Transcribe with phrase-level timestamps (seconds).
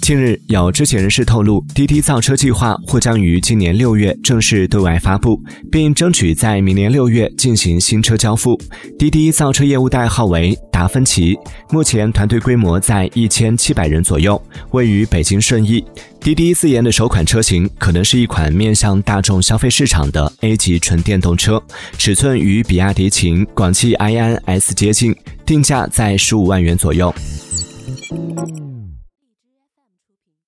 [0.00, 8.60] 近日，有知情人士透露，滴滴造车计划或将于今年六月正式对外发布，并争取在明年六月进行新车交付。
[8.98, 11.36] 滴滴造车业务代号为达芬奇，
[11.70, 14.40] 目前团队规模在一千七百人左右，
[14.72, 15.84] 位于北京顺义。
[16.20, 21.62] 滴滴自研的首款车型可能是一款面向大众消费市场的 A 级纯电动车，
[21.98, 25.14] 尺寸与比亚迪秦、广汽埃安 S 接近，
[25.44, 27.14] 定价在十五万元左右。